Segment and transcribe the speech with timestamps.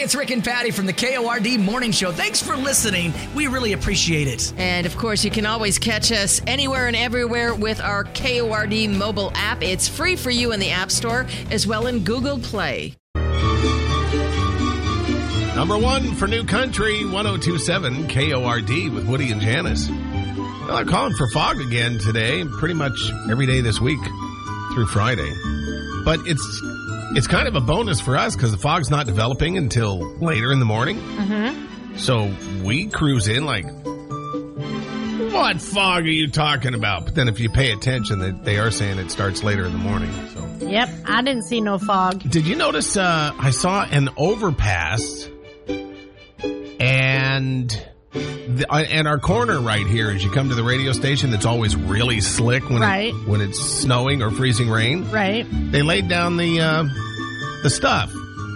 [0.00, 2.12] it's Rick and Patty from the KORD Morning Show.
[2.12, 3.12] Thanks for listening.
[3.34, 4.52] We really appreciate it.
[4.56, 9.32] And of course, you can always catch us anywhere and everywhere with our KORD mobile
[9.34, 9.62] app.
[9.62, 12.94] It's free for you in the App Store as well in Google Play.
[15.56, 19.88] Number one for New Country, 1027 KORD with Woody and Janice.
[19.88, 23.98] Well, they're calling for fog again today, pretty much every day this week
[24.72, 25.32] through Friday.
[26.04, 26.62] But it's
[27.16, 30.58] it's kind of a bonus for us because the fog's not developing until later in
[30.58, 30.96] the morning.
[30.98, 31.96] Mm-hmm.
[31.96, 32.32] So
[32.64, 33.64] we cruise in like,
[35.32, 37.04] what fog are you talking about?
[37.06, 39.78] But then if you pay attention, they, they are saying it starts later in the
[39.78, 40.10] morning.
[40.34, 42.20] So Yep, I didn't see no fog.
[42.28, 42.96] did you notice?
[42.96, 45.28] Uh, I saw an overpass,
[46.80, 47.70] and
[48.12, 51.46] the, uh, and our corner right here, as you come to the radio station, that's
[51.46, 53.14] always really slick when Right.
[53.14, 55.10] it, when it's snowing or freezing rain.
[55.10, 55.46] Right?
[55.50, 56.84] They laid down the uh,
[57.62, 58.10] the stuff.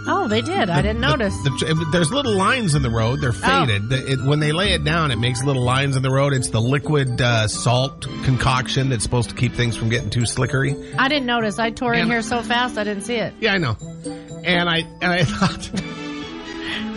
[0.04, 0.68] Oh, they did.
[0.68, 1.34] I didn't The- notice.
[1.44, 3.20] the- there's little lines in the road.
[3.20, 3.66] They're Oh.
[3.66, 3.88] faded.
[3.88, 6.32] The- it- when they lay it down, it makes little lines in the road.
[6.32, 10.74] It's the liquid uh, salt concoction that's supposed to keep things from getting too slickery.
[10.98, 11.60] I didn't notice.
[11.60, 13.32] I tore in here so fast I didn't see it.
[13.40, 13.76] Yeah, I know.
[14.44, 15.70] And I and I thought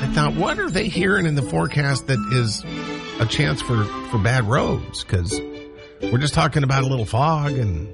[0.02, 2.64] I thought what are they hearing in the forecast that is
[3.19, 5.40] a chance for for bad roads cuz
[6.02, 7.88] we're just talking about a little fog and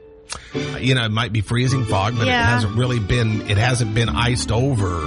[0.80, 2.42] you know, it might be freezing fog, but Yeah.
[2.42, 5.00] it hasn't really been it hasn't been iced over.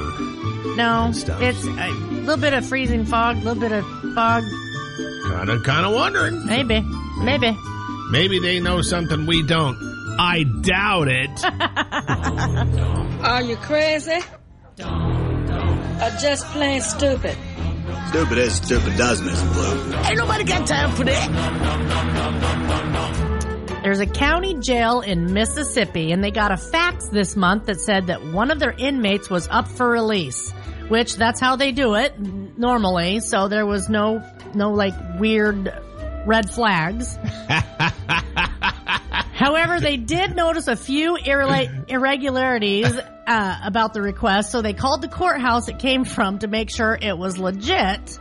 [0.77, 1.41] No, stuff.
[1.41, 4.43] it's a little bit of freezing fog, a little bit of fog.
[5.29, 6.45] Kind of kind of wondering.
[6.47, 6.81] Maybe,
[7.19, 7.57] maybe.
[8.11, 9.77] Maybe they know something we don't.
[10.19, 11.45] I doubt it.
[13.25, 14.21] Are you crazy?
[14.81, 17.37] Or just plain stupid?
[18.09, 19.95] Stupid is stupid does, Miss Blue.
[20.05, 21.31] Ain't nobody got time for that.
[23.85, 28.07] There's a county jail in Mississippi, and they got a fax this month that said
[28.07, 30.53] that one of their inmates was up for release,
[30.89, 33.21] which that's how they do it normally.
[33.21, 35.71] So there was no, no like weird
[36.25, 37.15] red flags.
[39.35, 42.87] However, they did notice a few irregularities
[43.27, 46.99] uh, about the request, so they called the courthouse it came from to make sure
[46.99, 48.19] it was legit.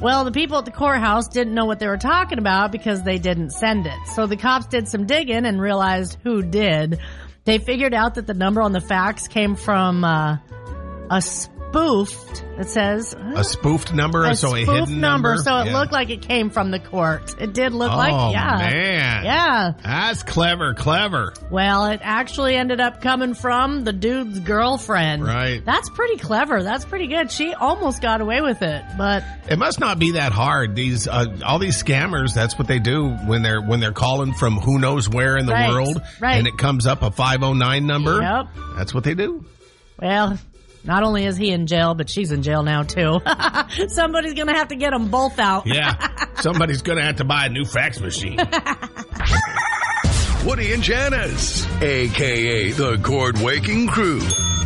[0.00, 3.18] Well, the people at the courthouse didn't know what they were talking about because they
[3.18, 4.08] didn't send it.
[4.14, 6.98] So the cops did some digging and realized who did.
[7.44, 10.38] They figured out that the number on the fax came from uh,
[11.10, 11.22] a
[11.78, 12.44] spoofed.
[12.56, 15.78] It says a spoofed number, a so a spoofed hidden number, so it Yeah.
[15.80, 17.34] looked like it came from the court.
[17.40, 19.24] It did look oh, like, yeah, man.
[19.24, 19.72] yeah.
[19.82, 21.32] That's clever, clever.
[21.50, 25.24] Well, it actually ended up coming from the dude's girlfriend.
[25.24, 25.64] Right.
[25.64, 26.62] That's pretty clever.
[26.62, 27.32] That's pretty good.
[27.32, 30.76] She almost got away with it, but It must not be that hard.
[30.76, 34.58] These uh, all these scammers, that's what they do when they're when they're calling from
[34.58, 36.36] who knows where in the Right, world right.
[36.38, 38.20] and it comes up a 509 number.
[38.22, 38.46] Yep.
[38.76, 39.44] That's what they do.
[40.00, 40.38] well,
[40.84, 43.20] not only is he in jail, but she's in jail now too.
[43.88, 45.66] Somebody's gonna have to get them both out.
[45.66, 45.94] Yeah.
[46.40, 48.36] Somebody's going to have to buy a new fax machine.
[50.44, 54.20] Woody and Janice, aka the Cord Waking Crew,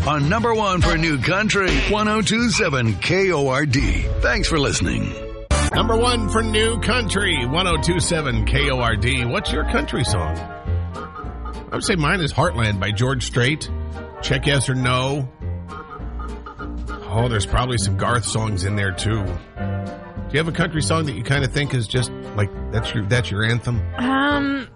[0.09, 4.23] on number one for New Country, 1027 KORD.
[4.23, 5.12] Thanks for listening.
[5.73, 9.31] Number 1 for New Country, 1027 KORD.
[9.31, 10.37] What's your country song?
[10.37, 13.71] I would say mine is Heartland by George Strait.
[14.23, 15.29] Check yes or no.
[17.09, 19.25] Oh, there's probably some Garth songs in there too.
[19.25, 22.93] Do you have a country song that you kind of think is just like that's
[22.95, 23.81] your that's your anthem?
[23.97, 24.69] Um,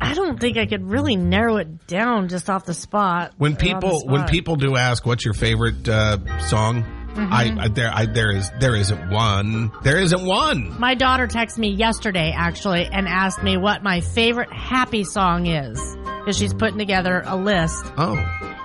[0.00, 3.32] I don't think I could really narrow it down just off the spot.
[3.38, 7.32] When Or on the people when people do ask what's your favorite uh, song, Mm-hmm.
[7.32, 9.72] I, I there I there is there isn't one.
[9.82, 10.78] There isn't one.
[10.78, 15.96] My daughter texted me yesterday actually and asked me what my favorite happy song is
[16.20, 17.82] because she's putting together a list.
[17.96, 18.14] Oh,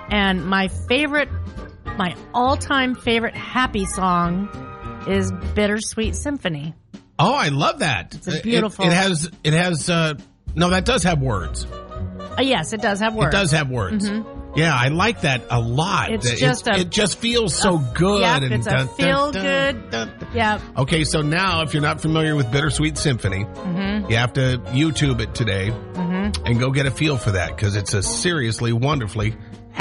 [0.08, 1.30] And my favorite,
[1.98, 4.48] my all-time favorite happy song
[5.08, 6.74] is "Bittersweet Symphony."
[7.18, 8.14] oh, I love that.
[8.14, 10.14] It's a beautiful- It, it has it has uh,
[10.54, 11.64] no that does have words.
[11.66, 13.32] Uh, yes, it does have words.
[13.34, 14.10] It does have words.
[14.56, 16.12] Yeah, I like that a lot.
[16.12, 18.20] It's It- just a- it just feels so good.
[18.20, 20.10] yep, and it's a dun, dun, feel dun, good- dun.
[20.34, 24.10] Yeah, Okay, so now if you're not familiar with Bittersweet Symphony, Mm-hmm.
[24.10, 25.72] you have to YouTube it today
[26.44, 29.34] and go get a feel for that because it's a seriously, wonderfully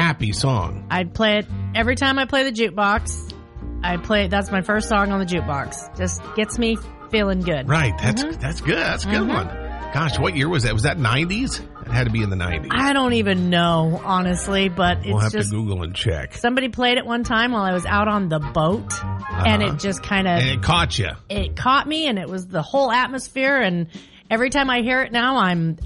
[0.04, 0.86] happy song.
[0.92, 1.46] I'd play it
[1.76, 3.32] every time I play the jukebox.
[3.84, 5.98] I play that's my first song on the jukebox.
[5.98, 6.78] Just gets me
[7.10, 7.70] feeling good.
[7.70, 8.40] Right, that's Mm-hmm.
[8.42, 8.78] that's good.
[8.78, 9.48] That's a good one.
[9.94, 10.74] Gosh, what year was that?
[10.74, 11.62] Was that 90s?
[11.86, 12.70] It had to be in the 90s.
[12.72, 16.34] I don't even know honestly, but it's we'll have just to Google and check.
[16.34, 19.74] somebody played it one time while I was out on the boat, and Uh-huh.
[19.74, 21.10] it just kind And of it caught you.
[21.30, 23.58] it caught me, and it was the whole atmosphere.
[23.62, 23.88] And
[24.32, 25.78] every time I hear it now, I'm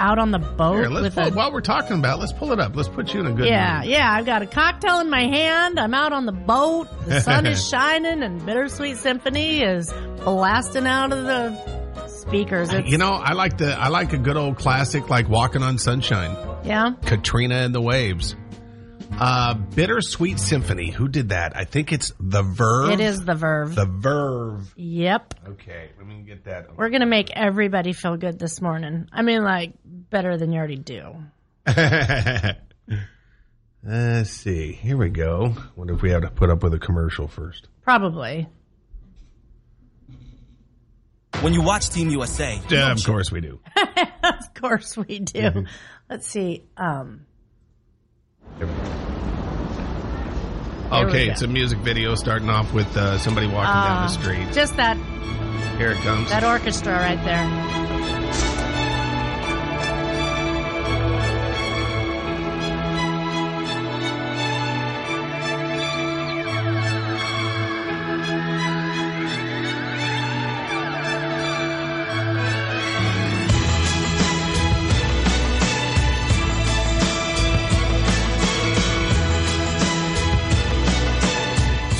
[0.00, 2.52] out on the boat Here, with pull, a while we're talking about, it, let's pull
[2.52, 2.74] it up.
[2.74, 3.90] Let's put you in a good yeah, mood.
[3.90, 4.10] yeah.
[4.12, 5.78] I've got a cocktail in my hand.
[5.78, 6.88] I'm out on the boat.
[7.06, 9.92] The sun is shining, and Bittersweet Symphony is
[10.24, 12.72] blasting out of the speakers.
[12.72, 15.78] It's, You know, I like the I like a good old classic like Walking on
[15.78, 16.92] Sunshine, yeah.
[17.04, 18.34] Katrina and the Waves.
[19.12, 20.90] Uh Bittersweet Symphony.
[20.90, 21.56] Who did that?
[21.56, 22.90] I think it's The Verve.
[22.90, 23.74] It is the Verve.
[23.74, 24.72] The Verve.
[24.76, 25.34] yep.
[25.46, 26.76] Okay, let me get that.
[26.76, 29.08] We're gonna make everybody feel good this morning.
[29.12, 31.16] I mean, like better than you already do.
[33.82, 34.72] Let's see.
[34.72, 35.54] Here we go.
[35.76, 37.68] Wonder if we have to put up with a commercial first.
[37.82, 38.46] Probably.
[41.40, 43.60] When you watch Team USA, Yeah, of course we do.
[44.22, 45.64] of course we do.
[46.10, 46.64] Let's see.
[46.76, 47.24] Um,
[50.92, 54.52] Okay, it's a music video starting off with uh, somebody walking down the street.
[54.52, 54.96] just that
[55.78, 56.28] Here it comes.
[56.30, 57.89] that orchestra right there.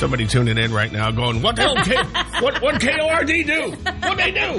[0.01, 1.97] Somebody tuning in right now going, what the hell, K-
[2.41, 3.73] what, what KORD do?
[4.01, 4.59] What they do?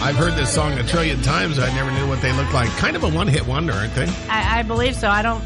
[0.00, 1.58] I've heard this song a trillion times.
[1.58, 2.70] I never knew what they looked like.
[2.78, 4.06] Kind of a one-hit wonder, aren't they?
[4.28, 5.08] I, I believe so.
[5.08, 5.40] I don't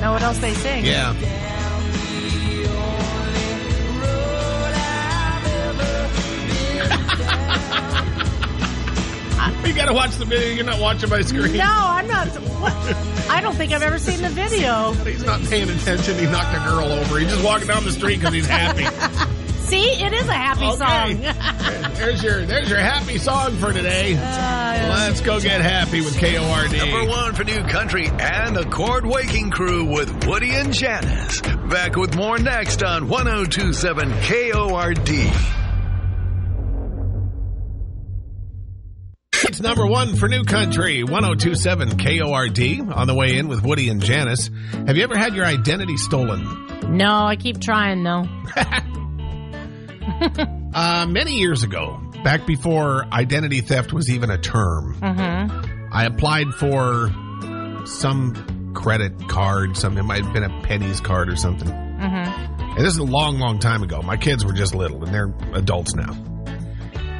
[0.00, 0.84] know what else they sing.
[0.84, 1.12] Yeah.
[9.66, 10.54] You gotta watch the video.
[10.54, 11.56] You're not watching my screen.
[11.56, 12.28] No, I'm not.
[12.28, 13.30] What?
[13.30, 14.92] I don't think I've ever seen the video.
[15.04, 16.16] He's not paying attention.
[16.18, 17.18] He knocked a girl over.
[17.18, 18.84] He's just walking down the street because he's happy.
[19.64, 20.76] See, it is a happy Okay.
[20.76, 21.92] song.
[21.94, 24.14] there's your there's your happy song for today.
[24.14, 26.76] Uh, Let's go get happy with KORD.
[26.76, 31.40] Number one for New Country and the Cord Waking Crew with Woody and Janice.
[31.40, 35.63] Back with more next on 1027 KORD.
[39.54, 44.02] It's number one for New Country, 1027 KORD, on the way in with Woody and
[44.02, 44.50] Janice.
[44.88, 46.42] Have you ever had your identity stolen?
[46.96, 48.24] no, I keep trying though.
[50.74, 55.92] Uh, many years ago, back before identity theft was even a term, Mm-hmm.
[55.92, 57.12] I applied for
[57.86, 60.00] some credit card, something.
[60.00, 61.68] it might have been a Penney's card or something.
[61.68, 62.60] Mm-hmm.
[62.60, 64.02] And this is a long, long time ago.
[64.02, 66.12] My kids were just little, and they're adults now.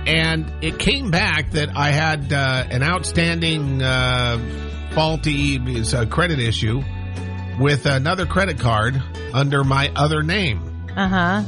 [0.06, 4.38] And it came back that I had uh, an outstanding uh,
[4.94, 5.58] faulty
[6.10, 6.82] credit issue
[7.58, 9.02] with another credit card
[9.32, 10.60] under my other name,
[10.96, 11.42] Uh huh.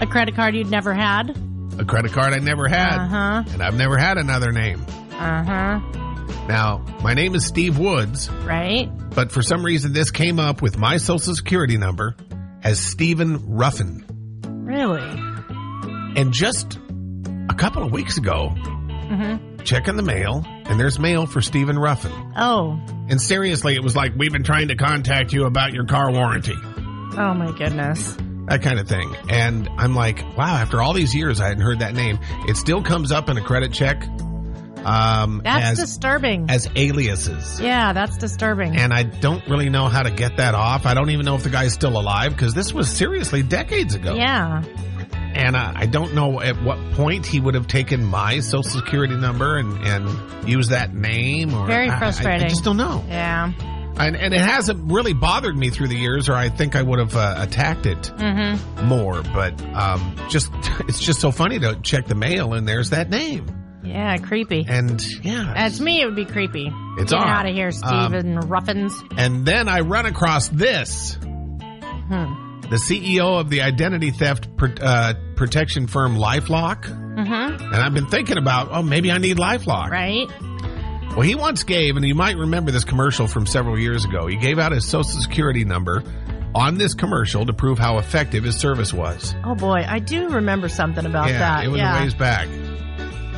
[0.00, 1.36] A credit card you'd never had.
[1.78, 3.44] a credit card I never had, Uh huh.
[3.52, 4.84] and I've never had another name.
[5.12, 5.80] Uh huh.
[6.48, 8.88] Now, my name is Steve Woods, Right.
[9.14, 12.16] but for some reason this came up with my social security number
[12.64, 14.04] as Stephen Ruffin.
[14.44, 15.02] Really.
[16.16, 16.78] And just
[17.62, 19.58] couple of weeks ago, Mm-hmm.
[19.64, 22.12] checking the mail, and there's mail for Stephen Ruffin.
[22.34, 22.80] Oh.
[23.10, 26.54] And seriously, it was like, we've been trying to contact you about your car warranty,
[26.56, 28.16] Oh my goodness.
[28.48, 29.14] that kind of thing.
[29.28, 32.18] And I'm like, wow, after all these years, I hadn't heard that name.
[32.48, 34.02] It still comes up in a credit check
[34.84, 36.46] um, That's as, disturbing.
[36.50, 37.60] as aliases.
[37.60, 38.74] yeah, that's disturbing.
[38.76, 40.86] And I don't really know how to get that off.
[40.86, 44.14] I don't even know if the guy's still alive because this was seriously decades ago.
[44.14, 44.62] yeah.
[45.34, 49.14] And uh, I don't know at what point he would have taken my social security
[49.16, 51.54] number and, and used that name.
[51.54, 52.42] Or Very frustrating.
[52.42, 53.04] I- I, just don't know.
[53.08, 53.52] Yeah.
[53.94, 56.98] And, and it hasn't really bothered me through the years, or I think I would
[56.98, 58.86] have uh, attacked it Mm-hmm.
[58.88, 59.22] more.
[59.22, 60.50] But um, just
[60.88, 63.46] it's just so funny to check the mail and there's that name.
[63.84, 64.64] Yeah, creepy.
[64.68, 66.70] And yeah, As me, it would be creepy.
[66.98, 68.94] It's Get out of here, Steven Ruffins.
[69.18, 71.18] and then I run across this.
[71.20, 72.41] Hmm.
[72.72, 77.64] The CEO of the identity theft pr- uh, protection firm LifeLock, Mm-hmm.
[77.64, 79.90] and I've been thinking about, oh, maybe I need LifeLock.
[79.90, 80.26] Right?
[81.10, 84.26] Well, he once gave, and you might remember this commercial from several years ago.
[84.26, 86.02] He gave out his social security number
[86.54, 89.34] on this commercial to prove how effective his service was.
[89.44, 91.64] Oh boy, I do remember something about yeah, that.
[91.64, 91.98] it was yeah.
[91.98, 92.48] a ways back.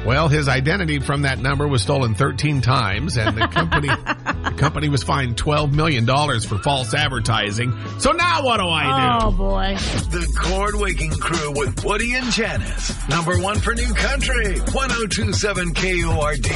[0.04, 3.88] Well, his identity from that number was stolen 13 times, and the company
[4.44, 7.73] the company was fined 12 million dollars for false advertising.
[7.99, 9.26] So now what do I do?
[9.26, 9.76] Oh boy.
[10.11, 13.08] The Cord Waking Crew with Woody and Janice.
[13.08, 16.46] Number one for New Country, 1027 KORD.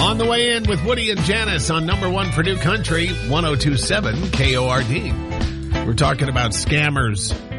[0.00, 4.30] On the way in with Woody and Janice on number one for New Country, 1027
[4.30, 5.86] KORD.
[5.86, 7.55] We're talking about scammers a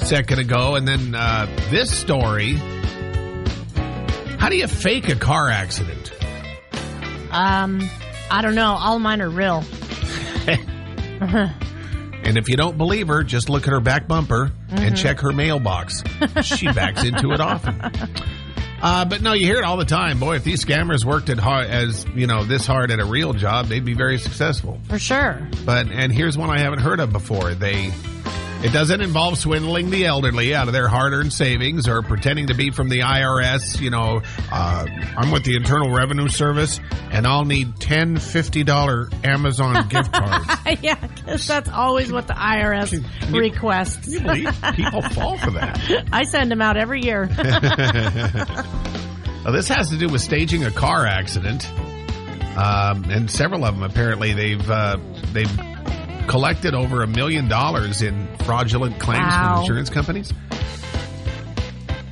[0.00, 2.54] second ago, and then uh, this story.
[4.38, 6.12] How do you fake a car accident?
[7.30, 7.88] Um,
[8.30, 8.72] I don't know.
[8.72, 9.64] All mine are real.
[12.22, 15.32] And if you don't believe her, just look at her back bumper and check her
[15.32, 16.04] mailbox.
[16.42, 17.80] she backs into it often.
[18.82, 20.20] Uh, but no, you hear it all the time.
[20.20, 23.32] Boy, if these scammers worked at hard, as you know, this hard at a real
[23.32, 24.78] job, they'd be very successful.
[24.88, 25.48] For sure.
[25.64, 27.54] But and here's one I haven't heard of before.
[27.54, 27.90] They
[28.62, 32.70] it doesn't involve swindling the elderly out of their hard-earned savings or pretending to be
[32.70, 33.80] from the IRS.
[33.80, 34.20] You know,
[34.52, 34.86] uh,
[35.16, 36.78] I'm with the Internal Revenue Service,
[37.10, 40.46] and I'll need 10 50 dollar Amazon gift cards.
[40.82, 44.04] yeah, because that's always what the IRS Can you- requests.
[44.04, 45.80] Can you believe people fall for that?
[46.12, 47.28] I send them out every year.
[49.42, 51.66] Well, this has to do with staging a car accident,
[52.58, 54.98] um, and several of them apparently they've uh,
[55.32, 55.50] they've
[56.28, 59.52] collected over a million dollars in fraudulent claims Wow.
[59.54, 60.32] from insurance companies.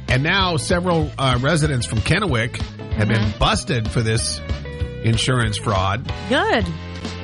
[0.08, 2.56] And now several uh, residents from Kennewick
[2.92, 4.40] have been busted for this
[5.04, 6.04] insurance fraud.
[6.28, 6.66] Good.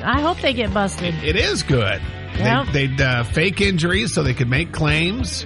[0.03, 1.15] I hope they get busted.
[1.23, 2.01] It is good.
[2.37, 2.67] Yep.
[2.73, 5.45] They, they'd uh, fake injuries so they could make claims.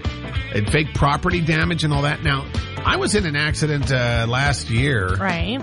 [0.53, 2.23] They'd fake property damage and all that.
[2.23, 2.45] Now,
[2.83, 5.15] I was in an accident uh, last year.
[5.15, 5.59] Right.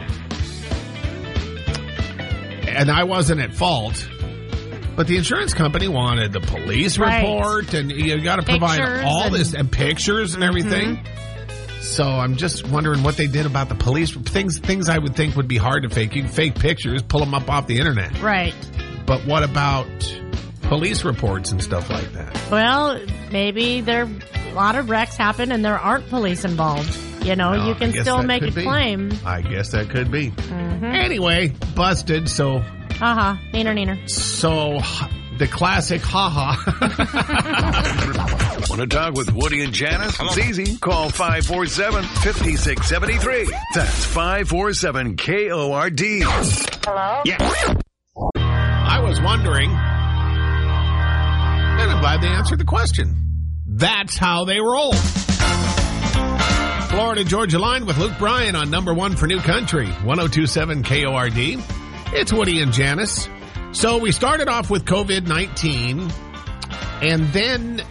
[2.69, 4.09] and I wasn't at fault.
[4.97, 7.21] But the insurance company wanted the police Right.
[7.23, 9.35] report, and you got to provide Pictures all and- Mm-hmm.
[9.39, 11.01] this and pictures and everything.
[11.81, 14.59] So I'm just wondering what they did about the police things.
[14.59, 16.17] Things I would think would be hard to fake.
[16.17, 18.21] You can fake pictures, pull them up off the internet.
[18.21, 18.55] Right.
[19.07, 19.87] But what about
[20.63, 22.37] police reports and stuff like that?
[22.51, 22.99] Well,
[23.31, 24.09] maybe there
[24.49, 26.97] a lot of wrecks happen and there aren't police involved.
[27.25, 28.63] You know, Well, you can still make a be.
[28.63, 29.11] claim.
[29.25, 30.31] I guess that could be.
[30.31, 30.85] Mm-hmm.
[30.85, 32.29] Anyway, busted.
[32.29, 32.65] So
[32.99, 33.37] Haha.
[33.53, 34.09] Neener, neener.
[34.11, 34.81] so
[35.39, 36.57] the classic haha.
[38.71, 40.17] Want to talk with Woody and Janice?
[40.19, 40.77] It's easy.
[40.79, 43.49] Call 547 5673.
[43.75, 46.01] That's 547 KORD.
[46.85, 47.23] Hello?
[47.25, 47.75] Yeah.
[48.35, 49.77] I was wondering, and
[51.91, 53.15] I'm glad they answered the question.
[53.67, 54.95] That's how they roll.
[56.89, 61.61] Florida Georgia Line with Luke Bryan on number one for New Country, 1027 KORD.
[62.13, 63.29] It's Woody and Janice.
[63.73, 66.11] So we started off with COVID 19,
[67.03, 67.83] and then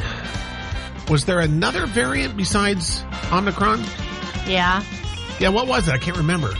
[1.10, 3.84] was there another variant besides Omicron?
[4.48, 4.84] Yeah.
[5.40, 5.94] Yeah, what was it?
[5.94, 6.52] I can't remember.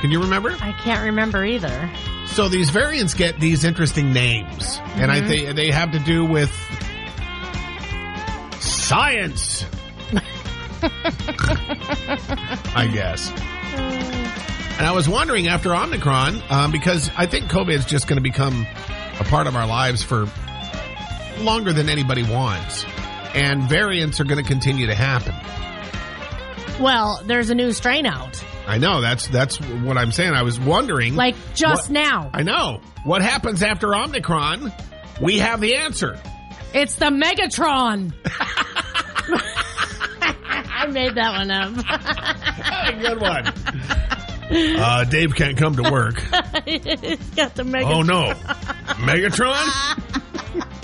[0.00, 0.56] Can you remember?
[0.60, 1.90] I can't remember either.
[2.26, 5.28] So these variants get these interesting names, and I mm-hmm.
[5.28, 6.52] think they have to do with
[8.60, 9.64] science.
[12.74, 13.30] I guess.
[13.32, 14.17] Uh,
[14.78, 18.22] And I was wondering after Omicron, um, because I think COVID is just going to
[18.22, 18.64] become
[19.18, 20.28] a part of our lives for
[21.40, 22.84] longer than anybody wants,
[23.34, 25.34] and variants are going to continue to happen.
[26.80, 28.40] Well, there's a new strain out.
[28.68, 30.32] I know that's that's what I'm saying.
[30.34, 32.30] I was wondering, Like just What- now.
[32.32, 32.80] I know.
[33.02, 34.72] What happens after Omicron?
[35.20, 36.20] We have the answer.
[36.72, 38.12] It's the Megatron.
[40.20, 41.72] I made that one up.
[42.88, 44.17] a Good one.
[44.78, 46.22] Uh, Dave can't come to work.
[46.66, 47.94] It's got the Megatron.
[47.94, 48.32] Oh no.
[49.04, 49.54] Megatron?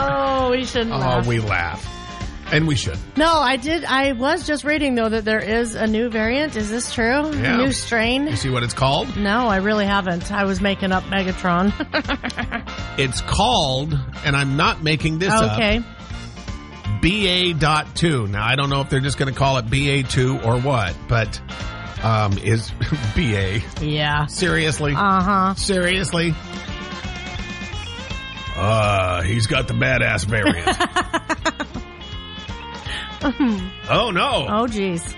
[0.00, 1.26] Oh, we shouldn't laugh.
[1.26, 1.84] Oh, we laugh.
[2.52, 2.98] And we should.
[3.16, 3.84] No, I did.
[3.84, 6.54] I was just reading though that there is a new variant.
[6.54, 7.32] Is this true?
[7.34, 7.56] Yeah.
[7.56, 8.28] New strain?
[8.28, 9.16] You see what it's called?
[9.16, 10.30] No, I really haven't.
[10.30, 11.72] I was making up Megatron.
[12.98, 15.78] It's called, and I'm not making this okay.
[15.78, 15.84] up,
[17.00, 18.28] BA.2.
[18.28, 21.40] Now, I don't know if they're just going to call it BA2 or what, but
[22.02, 22.70] um, is
[23.16, 23.60] BA.
[23.80, 24.26] Yeah.
[24.26, 24.92] Seriously?
[24.94, 25.54] Uh huh.
[25.54, 26.34] Seriously?
[28.56, 30.66] Uh, he's got the badass variant.
[33.90, 34.46] oh no.
[34.48, 35.14] Oh, geez.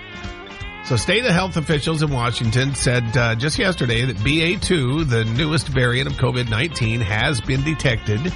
[0.85, 5.67] So, state of health officials in Washington said uh, just yesterday that BA2, the newest
[5.67, 8.33] variant of COVID 19, has been detected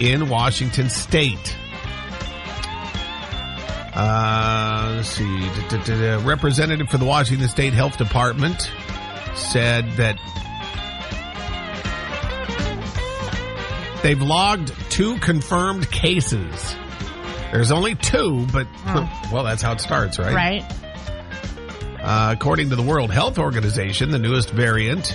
[0.00, 1.56] in Washington state.
[3.94, 5.48] Uh, let's see.
[6.24, 8.70] Representative for the Washington State Health Department
[9.34, 10.18] said that
[14.02, 16.76] they've logged two confirmed cases.
[17.50, 18.66] There's only two, but
[19.30, 20.34] well, that's how it starts, right?
[20.34, 20.64] Right.
[22.00, 25.08] Uh, according to the World Health Organization, the newest variant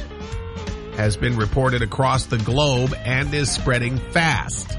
[0.95, 4.77] has been reported across the globe and is spreading fast.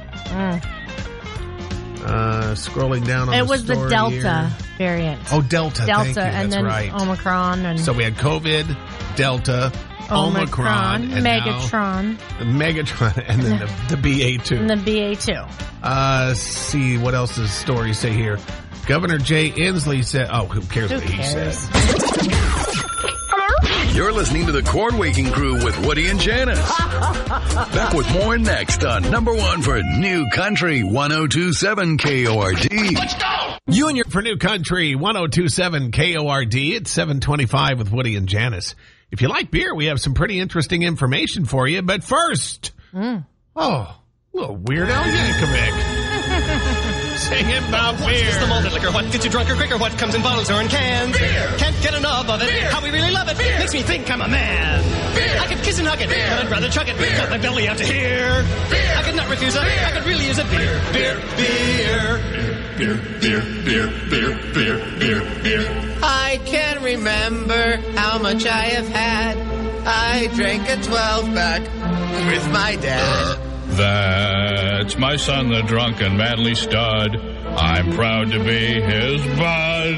[2.05, 4.11] Uh, scrolling down on it the was the Delta
[4.49, 4.50] here.
[4.78, 5.21] variant.
[5.33, 5.85] Oh, Delta.
[5.85, 6.93] Delta, and That's then right.
[6.93, 8.76] Omicron and so we had COVID,
[9.17, 9.73] Delta,
[10.11, 14.59] Omicron, and now Megatron, Megatron, and then the, the BA2.
[14.61, 15.50] and the BA2.
[15.83, 18.38] Uh, see what else does the story say here.
[18.87, 21.59] Governor Jay Inslee said, "Oh, who cares Who what he cares?
[21.59, 22.33] said?"
[23.99, 26.61] You're listening to the Cord Waking Crew with Woody and Janice.
[26.78, 32.95] Back with more next on number one for New Country 1027 KORD.
[32.95, 33.57] Let's go!
[33.67, 36.55] You and your for New Country 1027 KORD.
[36.76, 38.76] It's 725 with Woody and Janice.
[39.11, 41.83] If you like beer, we have some pretty interesting information for you.
[41.83, 43.26] But first, Mm.
[43.57, 43.99] oh,
[44.33, 47.05] little Weird Al Yankovic.
[47.28, 48.28] Singing about beer.
[48.28, 48.92] It's the malted liquor.
[48.92, 49.76] What gets you drunker quicker?
[49.76, 51.18] What comes in bottles or in cans?
[51.18, 51.50] Beer.
[51.58, 52.48] Can't get enough of it.
[52.48, 52.70] Beer.
[52.70, 53.37] How we really love it.
[53.37, 53.58] Beer.
[53.58, 54.82] Makes me think I'm a man.
[55.14, 55.37] Beer.
[55.40, 56.26] I could kiss and hug it, Beer.
[56.30, 56.96] but I'd rather chug it.
[56.96, 57.16] Beer.
[57.16, 58.44] Got my belly out to here.
[58.70, 58.94] Beer.
[58.96, 59.62] I could not refuse it.
[59.62, 59.84] Beer.
[59.84, 60.80] I could really use a beer.
[60.92, 61.16] Beer.
[61.37, 62.38] Beer.
[62.78, 65.98] Beer, beer, beer, beer, beer, beer, beer.
[66.00, 69.37] I can remember how much I have had.
[69.84, 71.62] I drank a 12 pack
[72.30, 73.48] with my dad.
[73.76, 77.16] That's my son, the drunken manly stud.
[77.16, 79.94] I'm proud to be his bud.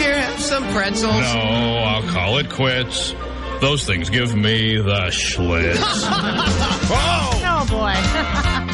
[0.00, 1.12] Here, have some pretzels.
[1.12, 3.14] No, I'll call it quits.
[3.60, 5.78] Those things give me the schlitz.
[7.54, 7.94] Oh boy.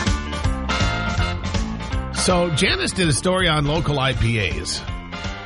[2.28, 4.82] So Janice did a story on local IPAs.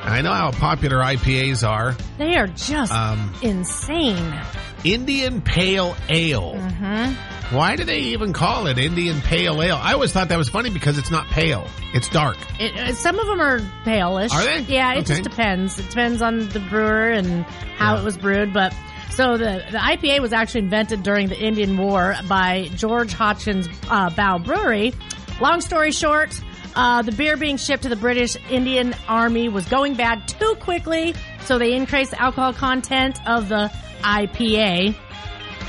[0.04, 1.94] I know how popular IPAs are.
[2.18, 4.34] they are just Um, insane.
[4.82, 6.54] Indian Pale Ale.
[6.54, 7.41] Mm-hmm.
[7.52, 9.76] Why do they even call it Indian Pale Ale?
[9.76, 12.38] I always thought that was funny because it's not pale; it's dark.
[12.58, 14.32] It, uh, some of them are palish.
[14.32, 14.60] Are they?
[14.72, 15.04] Yeah, it Okay.
[15.08, 15.78] just depends.
[15.78, 17.44] It depends on the brewer and
[17.76, 18.00] how Yeah.
[18.00, 18.52] it was brewed.
[18.54, 18.74] But
[19.10, 24.08] so the the IPA was actually invented during the Indian War by George Hodgkins uh,
[24.10, 24.94] Bow Brewery.
[25.40, 26.40] Long story short,
[26.74, 31.14] uh, the beer being shipped to the British Indian Army was going bad too quickly,
[31.44, 33.70] so they increased the alcohol content of the
[34.02, 34.94] IPA.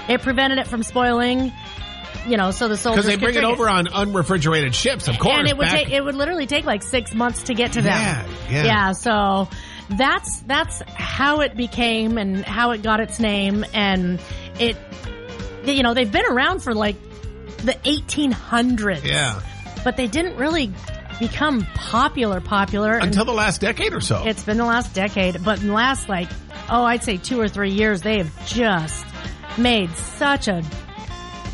[0.09, 1.51] It prevented it from spoiling.
[2.27, 5.37] You know, so the soldiers Because they bring it over on unrefrigerated ships, of course.
[5.39, 7.81] and it would back- take it would literally take like six months to get to
[7.81, 8.25] them.
[8.49, 8.91] Yeah, yeah.
[8.93, 9.49] So
[9.89, 14.21] that's that's how it became and how it got its name, and
[14.57, 14.77] it
[15.65, 16.95] you know they've been around for like
[17.57, 19.03] the 1800s.
[19.03, 19.41] yeah,
[19.83, 20.71] but they didn't really
[21.19, 24.23] become popular popular until the last decade or so.
[24.25, 26.29] it's been the last decade, but in the last like
[26.69, 29.05] oh I'd say two or three years they have just
[29.57, 30.61] made such a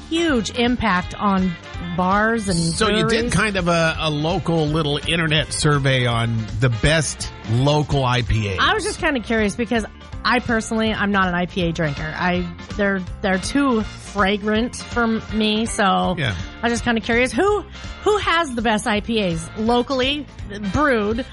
[0.10, 1.52] huge impact on
[1.96, 6.70] bars and So you did kind of a, a local little internet survey on the
[6.70, 8.58] best local IPA.
[8.60, 9.86] I was just kind of curious because
[10.26, 12.14] I personally I'm not an IPA drinker.
[12.16, 16.36] I they're they're too fragrant for me, so Yeah.
[16.62, 17.62] I was just kind of curious who
[18.04, 20.26] who has the best IPAs locally
[20.74, 21.26] brewed,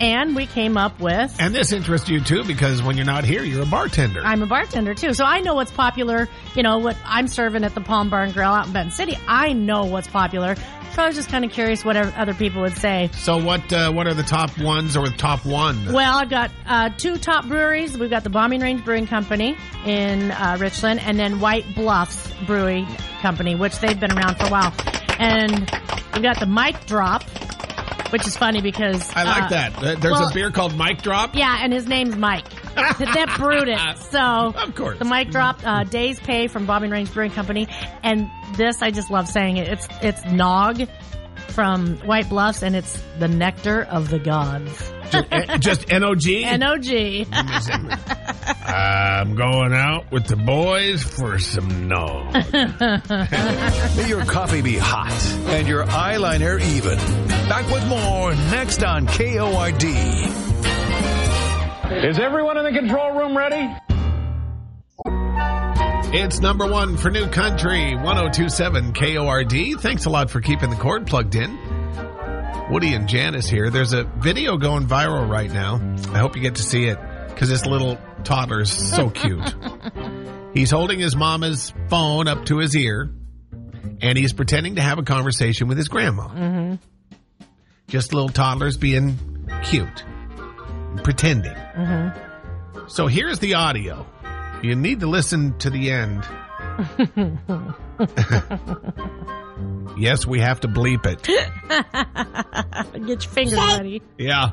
[0.00, 1.36] and we came up with.
[1.40, 4.20] and this interests you too because when you're not here, you're a bartender.
[4.24, 6.28] I'm a bartender too, so I know what's popular.
[6.54, 9.16] You know what I'm serving at the Palm Bar and Grill out in Benton City.
[9.26, 10.54] I know what's popular,
[10.94, 13.10] so I was just kind of curious what other people would say.
[13.12, 13.72] so what?
[13.72, 15.92] Uh, what are the top ones or the top one?
[15.92, 17.96] Well, I've got uh, two top breweries.
[17.96, 19.56] We've got the Bombing Range Brewing Company
[19.86, 22.86] in uh, Richland, and then White Bluffs Brewing
[23.20, 24.74] Company, which they've been around for a while.
[25.20, 25.70] And
[26.14, 27.24] we've got the Mike Drop,
[28.10, 30.00] which is funny because I like uh, that.
[30.00, 31.34] There's well, a beer called Mike Drop.
[31.34, 32.48] Yeah, and his name's Mike.
[32.74, 33.98] that brewed it.
[34.10, 34.18] So
[34.56, 34.98] Of course.
[34.98, 37.68] the Mike Drop uh, Days Pay from Bombing Range Brewing Company,
[38.02, 39.68] and this I just love saying it.
[39.68, 40.88] It's it's Nog
[41.48, 44.92] from White Bluffs, and it's the nectar of the gods.
[45.10, 46.44] Just, eh, just N-O-G?
[46.44, 47.26] N-O-G.
[48.66, 52.30] I'm going out with the boys for some no.
[53.96, 55.18] May your coffee be hot
[55.48, 56.98] and your eyeliner even.
[57.48, 59.84] Back with more next on KORD.
[62.04, 63.74] Is everyone in the control room ready?
[66.14, 69.80] It's number one for New Country 1027 KORD.
[69.80, 71.58] Thanks a lot for keeping the cord plugged in.
[72.70, 73.70] Woody and Janice here.
[73.70, 75.76] There's a video going viral right now.
[76.12, 79.54] I hope you get to see it because this little toddler is so cute.
[80.52, 83.10] he's holding his mama's phone up to his ear
[84.02, 86.28] and he's pretending to have a conversation with his grandma.
[86.28, 86.74] Mm-hmm.
[87.88, 89.18] Just little toddlers being
[89.64, 90.04] cute,
[91.02, 91.54] pretending.
[91.54, 92.86] Mm-hmm.
[92.86, 94.06] So here's the audio.
[94.62, 96.22] You need to listen to the end.
[99.98, 101.22] yes, we have to bleep it.
[103.06, 104.02] Get your fingers ready.
[104.18, 104.50] Yeah.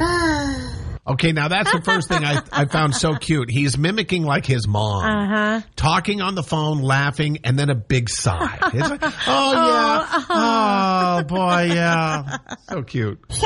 [1.06, 3.50] Okay, now that's the first thing I, I found so cute.
[3.50, 5.60] He's mimicking like his mom, Uh huh.
[5.74, 8.58] talking on the phone, laughing, and then a big sigh.
[8.74, 9.06] It's like, oh
[9.52, 13.18] yeah, oh boy, yeah, so cute.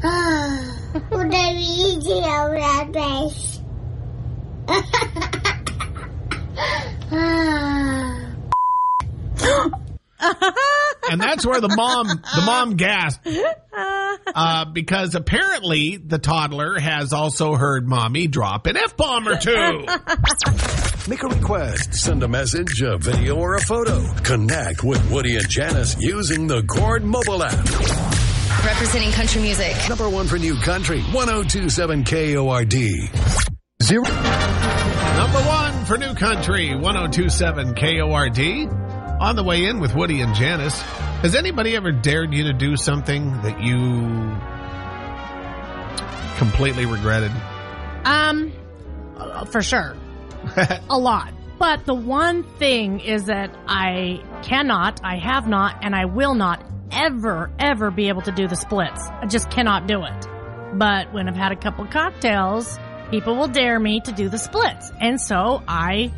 [11.10, 11.18] Udah biji ya udah guys.
[11.18, 13.26] and that's where the mom the mom gasped
[14.34, 19.84] uh, because apparently the toddler has also heard mommy drop an f bomb or two.
[21.08, 23.98] Make a request, send a message, a video, or a photo.
[24.22, 27.56] Connect with Woody and Janice using the Cord mobile app.
[28.64, 29.74] Representing country music.
[29.88, 32.74] Number one for new country, 1027 KORD.
[33.82, 34.04] Zero.
[34.04, 38.89] Number one for new country, 1027 KORD.
[39.20, 40.80] On the way in with Woody and Janice.
[41.20, 44.34] Has anybody ever dared you to do something that you
[46.38, 47.30] completely regretted?
[48.06, 48.50] Um,
[49.50, 49.94] for sure.
[50.88, 51.34] a lot.
[51.58, 56.64] But the one thing is that I cannot, I have not, and I will not
[56.90, 59.06] ever, ever be able to do the splits.
[59.06, 60.26] I just cannot do it.
[60.72, 62.78] But when I've had a couple cocktails,
[63.10, 64.90] people will dare me to do the splits.
[64.98, 66.10] And so I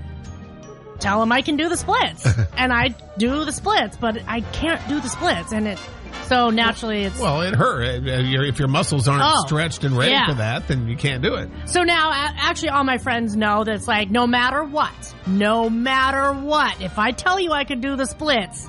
[1.02, 2.26] tell them I can do the splits.
[2.56, 5.52] and I do the splits, but I can't do the splits.
[5.52, 5.78] And it,
[6.26, 7.18] so naturally it's.
[7.18, 8.02] Well, it hurt.
[8.06, 10.26] If your muscles aren't Oh, stretched and ready yeah.
[10.28, 11.50] for that, then you can't do it.
[11.66, 16.32] So now, actually, all my friends know that it's like, no matter what, no matter
[16.32, 18.66] what, if I tell you I can do the splits,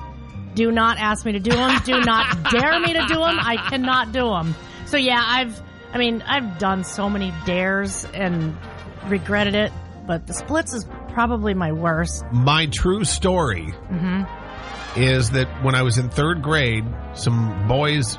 [0.54, 1.80] do not ask me to do them.
[1.84, 3.38] do not dare me to do them.
[3.40, 4.54] I cannot do them.
[4.86, 5.60] So yeah, I've,
[5.92, 8.56] I mean, I've done so many dares and
[9.06, 9.72] regretted it,
[10.06, 12.24] but the splits is probably my worst.
[12.32, 14.22] My true story hmm
[14.96, 18.16] is that when I was in third grade, some boys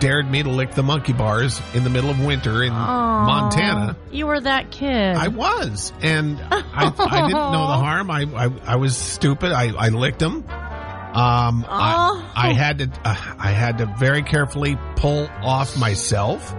[0.00, 3.96] dared me to lick the monkey bars in the middle of winter in Montana.
[4.10, 5.16] You were that kid.
[5.16, 8.10] I was, and I, I didn't know the harm.
[8.10, 9.52] I I, I was stupid.
[9.52, 10.44] I, I licked them.
[10.46, 12.30] Um, Oh.
[12.36, 16.54] I, I had to uh, I had to very carefully pull off myself,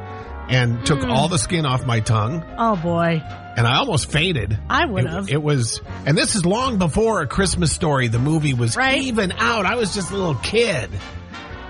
[0.52, 1.12] and took Mm.
[1.12, 3.24] all the skin off my tongue, Oh boy.
[3.58, 4.58] and I almost fainted.
[4.70, 5.30] I would It, have.
[5.30, 9.02] it was, and this is long before A Christmas Story, the movie was Right.
[9.02, 9.66] even out.
[9.66, 10.90] I was just a little kid,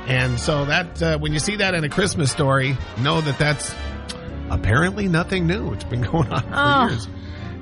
[0.08, 3.74] and so that uh, when you see that in A Christmas Story, know that that's
[4.50, 5.72] apparently nothing new.
[5.74, 6.88] It's been going on for Oh.
[6.90, 7.08] years,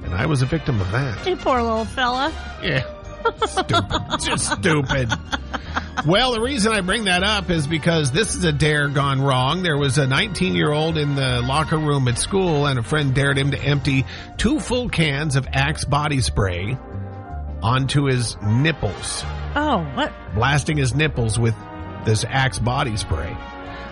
[0.06, 1.28] and I was a victim of that.
[1.28, 2.32] You poor little fella.
[2.64, 2.84] Yeah,
[3.46, 5.10] stupid, just stupid.
[6.06, 9.64] Well, the reason I bring that up is because this is a dare gone wrong.
[9.64, 13.14] There was a 19 year old in the locker room at school, and a friend
[13.14, 14.06] dared him to empty
[14.38, 16.78] two full cans of Axe body spray
[17.62, 19.24] onto his nipples,
[19.56, 20.14] Oh, what?
[20.34, 21.56] blasting his nipples with
[22.06, 23.36] this Axe body spray.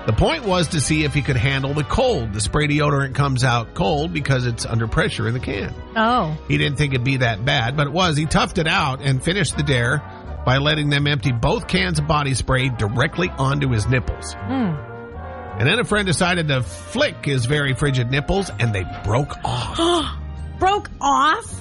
[0.05, 2.31] The point was to see if he could handle the cold.
[2.31, 5.73] The spray deodorant comes out cold because it's under pressure in the can.
[5.97, 6.37] Oh.
[6.47, 8.15] He didn't think it'd be that bad, but it was.
[8.15, 10.01] He toughed it out and finished the dare
[10.47, 14.31] by letting them empty both cans of body spray directly onto his nipples.
[14.33, 14.75] Hmm.
[15.59, 19.77] And then a friend decided to flick his very frigid nipples, and they broke off.
[20.59, 21.53] Broke off?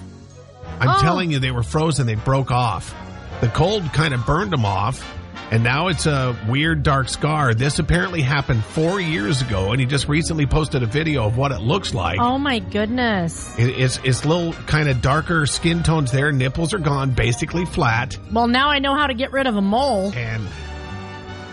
[0.78, 1.00] I'm Oh.
[1.02, 2.06] telling you, they were frozen.
[2.06, 2.94] They broke off.
[3.40, 5.04] The cold kind of burned them off,
[5.50, 7.54] and now it's a weird dark scar.
[7.54, 11.52] This apparently happened four years ago, and he just recently posted a video of what
[11.52, 12.18] it looks like.
[12.20, 13.56] Oh my goodness.
[13.58, 16.32] It- It's it's little kind of darker skin tones there.
[16.32, 18.16] Nipples are gone, basically flat.
[18.32, 20.12] Well, now I know how to get rid of a mole.
[20.14, 20.46] And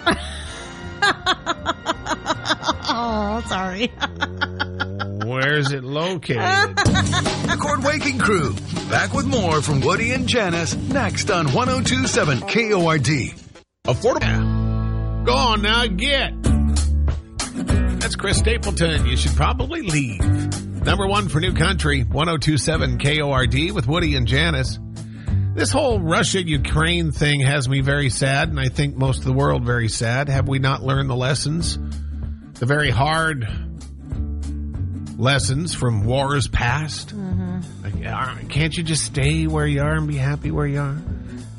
[2.89, 3.87] oh, sorry.
[5.25, 6.77] where's it located?
[7.43, 8.53] The Cord Waking Crew.
[8.89, 13.33] Back with more from Woody and Janice next on 1027 KORD.
[13.85, 15.25] Affordable.
[15.25, 16.31] Go on now, get.
[17.99, 19.05] That's Chris Stapleton.
[19.05, 20.21] You should probably leave.
[20.85, 24.79] Number one for New Country, 1027 KORD with Woody and Janice.
[25.53, 29.33] This whole Russia Ukraine thing has me very sad, and I think most of the
[29.33, 30.29] world very sad.
[30.29, 31.77] Have we not learned the lessons?
[32.53, 33.45] The very hard
[35.17, 37.13] lessons from wars past?
[37.83, 40.97] Like, uh, can't you just stay where you are and be happy where you are?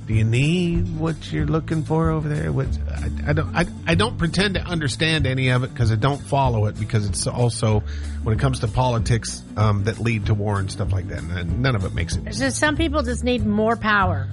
[0.07, 2.53] Do you need what you're looking for over there?
[2.53, 3.57] What I, I don't.
[3.57, 7.09] I, I don't pretend to understand any of it because I don't follow it because
[7.09, 7.81] it's also
[8.23, 11.23] when it comes to politics um, that lead to war and stuff like that.
[11.23, 12.27] And none of it makes it.
[12.27, 14.29] It's just some people just need more power.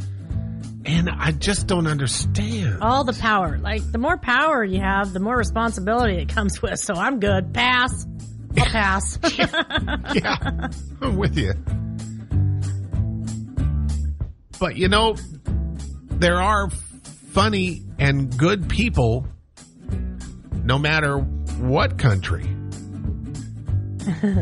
[0.84, 2.82] And I just don't understand.
[2.82, 3.58] All the power.
[3.58, 6.80] Like, the more power you have, the more responsibility it comes with.
[6.80, 7.54] So I'm good.
[7.54, 8.06] Pass.
[8.58, 9.20] I'll pass.
[10.14, 10.68] yeah,
[11.02, 11.54] I'm with you.
[14.60, 15.16] But you know,
[16.22, 16.70] there are
[17.34, 19.26] funny and good people,
[20.64, 22.48] no matter what country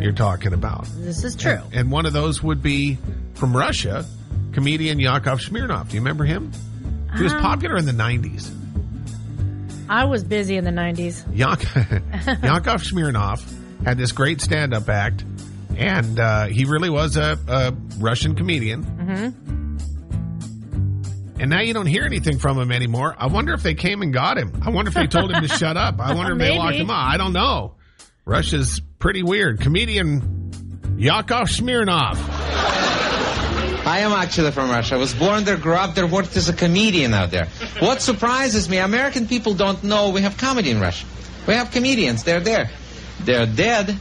[0.02, 0.88] you're talking about.
[0.98, 1.52] This is true.
[1.54, 2.98] And, and one of those would be
[3.36, 4.06] from Russia,
[4.54, 5.90] comedian Yakov Smirnoff.
[5.90, 6.52] Do you remember him?
[7.18, 8.52] He was Um, popular in the 90s.
[9.90, 11.26] I was busy in the 90s.
[11.36, 11.64] Yak-
[12.44, 13.42] Yakov Smirnoff
[13.86, 15.24] had this great stand up act,
[15.78, 18.84] and uh, he really was a, a Russian comedian.
[18.84, 19.56] hmm
[21.40, 23.16] And now you don't hear anything from him anymore.
[23.18, 24.62] I wonder if they came and got him.
[24.62, 26.00] I wonder if they told him to shut up.
[26.00, 26.98] I wonder if they locked him up.
[27.10, 27.76] I don't know.
[28.26, 29.62] Russia's pretty weird.
[29.62, 30.52] Comedian
[30.98, 32.18] Yakov Smirnoff.
[33.86, 34.96] I am actually from Russia.
[34.96, 37.48] I was born there, grew up there, worked as a comedian out there.
[37.80, 41.08] What surprises me, American people don't know we have comedy in Russia.
[41.48, 42.24] We have comedians.
[42.24, 42.70] They're there.
[43.22, 43.98] They're dead.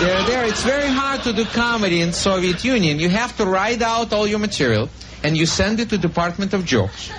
[0.00, 0.44] They're there.
[0.44, 3.00] It's very hard to do comedy in Soviet Union.
[3.00, 4.88] You have to write out all your material
[5.24, 7.10] and you send it to Department of Jokes.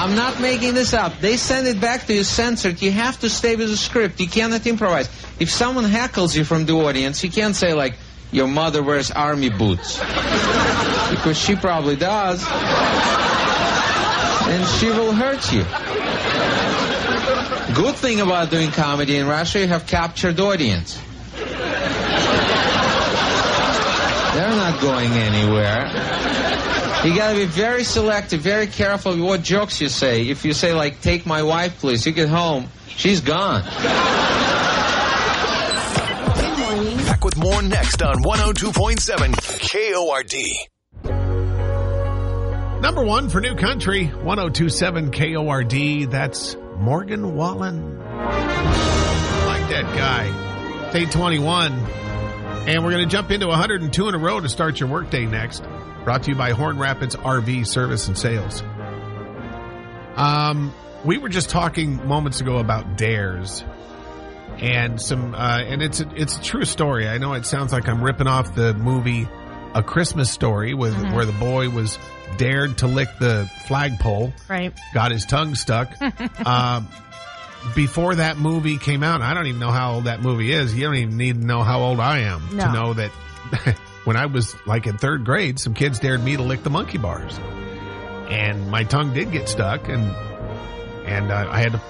[0.00, 1.20] I'm not making this up.
[1.20, 2.80] They send it back to you censored.
[2.80, 4.18] You have to stay with the script.
[4.18, 5.10] You cannot improvise.
[5.38, 7.96] If someone heckles you from the audience, you can't say like,
[8.32, 9.98] your mother wears army boots.
[11.10, 12.42] Because she probably does.
[14.48, 15.64] And she will hurt you.
[17.74, 20.98] Good thing about doing comedy in Russia, you have captured audience.
[24.34, 25.86] They're not going anywhere.
[27.04, 30.28] You gotta be very selective, very careful with what jokes you say.
[30.28, 33.62] If you say like, take my wife please, you get home, she's gone.
[37.06, 39.34] Back with more next on 102.7
[41.04, 42.80] KORD.
[42.80, 46.10] Number one for New Country, 1027 KORD.
[46.10, 48.00] That's Morgan Wallen.
[48.00, 50.90] I like that guy.
[50.92, 52.09] Day 21.
[52.66, 55.64] And we're going to jump into 102 in a row to start your workday next.
[56.04, 58.62] Brought to you by Horn Rapids RV Service and Sales.
[60.16, 60.72] Um,
[61.04, 63.64] we were just talking moments ago about dares
[64.58, 67.08] and some, uh, and it's a, it's a true story.
[67.08, 69.26] I know it sounds like I'm ripping off the movie
[69.74, 71.14] A Christmas Story with Mhm.
[71.14, 71.98] where the boy was
[72.36, 74.78] dared to lick the flagpole, Right.
[74.92, 75.90] got his tongue stuck.
[76.46, 76.88] um,
[77.74, 80.74] before that movie came out, I don't even know how old that movie is.
[80.74, 83.10] You don't even need to know how old I am to know that
[84.04, 86.98] when I was like in third grade, some kids dared me to lick the monkey
[86.98, 87.38] bars,
[88.28, 90.02] and my tongue did get stuck, and
[91.06, 91.80] and uh, I had to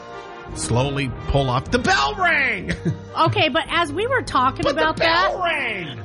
[0.57, 1.71] slowly pull off.
[1.71, 2.73] The bell rang.
[3.21, 5.35] Okay, but as we were talking about that,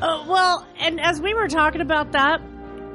[0.02, 2.42] Uh, well, and as we were talking about that,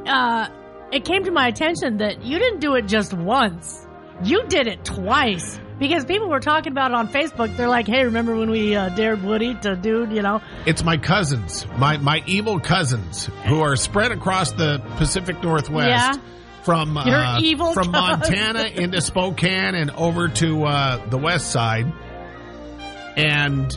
[0.05, 0.49] uh,
[0.93, 3.87] it came to my attention that you didn't do it just once.
[4.23, 5.59] You did it twice.
[5.81, 7.57] Because people were talking about it on Facebook.
[7.57, 10.43] They're like, hey, remember when we uh, dared Woody to do, you know?
[10.67, 15.89] It's my cousins, my my evil cousins, who are spread across the Pacific Northwest.
[15.89, 16.15] Yeah.
[16.63, 17.91] From Your uh, evil from.
[17.91, 21.91] Montana into Spokane and over to uh, the west side,
[23.17, 23.71] and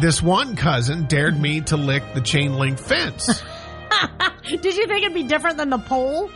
[0.00, 3.42] this one cousin dared me to lick the chain link fence.
[4.48, 6.30] Did you think it'd be different than the pole?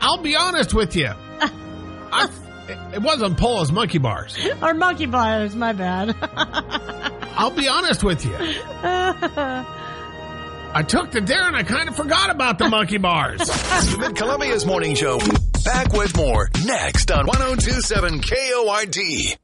[0.00, 2.28] I'll be honest with you, I,
[2.68, 4.36] it wasn't Paula's monkey bars.
[4.62, 6.14] or monkey bars, my bad.
[7.36, 8.34] I'll be honest with you.
[10.76, 13.38] I took the dare and I kind of forgot about the monkey bars.
[13.98, 15.18] Mid Columbia's morning show.
[15.64, 19.38] Back with more next on 102.7 KORD.